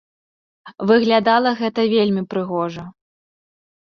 [0.91, 2.83] Выглядала гэта вельмі прыгожа.